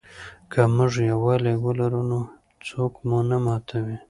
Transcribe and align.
که 0.51 0.61
موږ 0.75 0.93
یووالي 1.11 1.53
ولرو 1.63 2.01
نو 2.09 2.19
څوک 2.67 2.93
مو 3.07 3.19
نه 3.29 3.37
ماتوي. 3.45 3.97